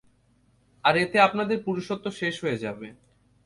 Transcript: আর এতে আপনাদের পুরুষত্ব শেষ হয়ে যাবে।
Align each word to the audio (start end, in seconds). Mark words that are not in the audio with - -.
আর 0.83 0.95
এতে 0.97 1.17
আপনাদের 1.19 1.57
পুরুষত্ব 1.65 2.05
শেষ 2.19 2.35
হয়ে 2.43 2.61
যাবে। 2.63 2.87